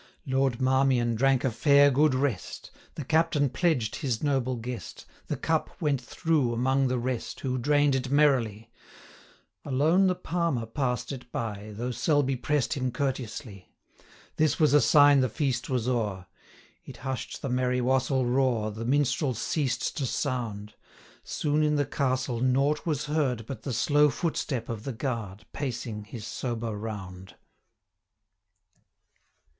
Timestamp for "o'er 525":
15.87-16.89